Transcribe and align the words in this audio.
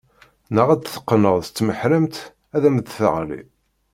Neɣ 0.55 0.67
ad 0.69 0.81
t-teqqneḍ 0.83 1.35
s 1.45 1.49
tmeḥremt 1.49 2.15
ad 2.55 2.63
am-d-teɣli. 2.67 3.41